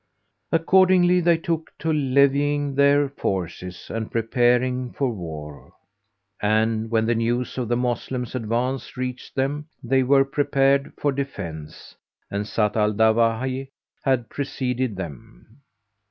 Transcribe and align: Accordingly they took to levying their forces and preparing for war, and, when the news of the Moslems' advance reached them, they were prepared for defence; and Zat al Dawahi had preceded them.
Accordingly 0.51 1.19
they 1.21 1.37
took 1.37 1.69
to 1.77 1.93
levying 1.93 2.73
their 2.73 3.07
forces 3.07 3.87
and 3.91 4.09
preparing 4.11 4.91
for 4.93 5.11
war, 5.11 5.73
and, 6.41 6.89
when 6.89 7.05
the 7.05 7.13
news 7.13 7.55
of 7.55 7.67
the 7.67 7.77
Moslems' 7.77 8.33
advance 8.33 8.97
reached 8.97 9.35
them, 9.35 9.67
they 9.83 10.01
were 10.01 10.25
prepared 10.25 10.91
for 10.97 11.11
defence; 11.11 11.95
and 12.31 12.47
Zat 12.47 12.75
al 12.75 12.93
Dawahi 12.93 13.67
had 14.03 14.27
preceded 14.27 14.95
them. 14.95 15.61